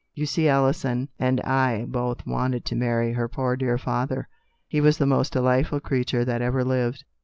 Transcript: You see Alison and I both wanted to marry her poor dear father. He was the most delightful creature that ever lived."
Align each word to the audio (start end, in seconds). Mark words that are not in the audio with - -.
You 0.15 0.25
see 0.25 0.47
Alison 0.47 1.09
and 1.19 1.39
I 1.41 1.85
both 1.87 2.25
wanted 2.25 2.65
to 2.65 2.75
marry 2.75 3.13
her 3.13 3.27
poor 3.29 3.55
dear 3.55 3.77
father. 3.77 4.27
He 4.67 4.81
was 4.81 4.97
the 4.97 5.05
most 5.05 5.31
delightful 5.33 5.79
creature 5.79 6.25
that 6.25 6.41
ever 6.41 6.63
lived." 6.63 7.03